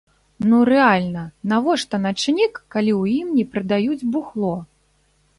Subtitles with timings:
[0.51, 4.55] Ну рэальна, навошта начнік, калі ў ім не прадаюць бухло!?